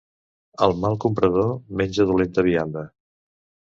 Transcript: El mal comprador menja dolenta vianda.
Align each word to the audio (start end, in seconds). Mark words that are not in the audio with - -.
El 0.67 0.73
mal 0.85 0.97
comprador 1.05 1.53
menja 1.83 2.09
dolenta 2.15 2.49
vianda. 2.53 2.89